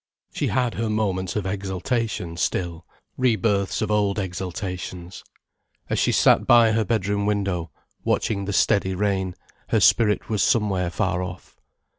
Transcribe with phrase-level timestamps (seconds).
[0.33, 5.23] She had her moments of exaltation still, re births of old exaltations.
[5.91, 7.69] As she sat by her bedroom window,
[8.03, 9.35] watching the steady rain,
[9.67, 11.61] her spirit was somewhere far off.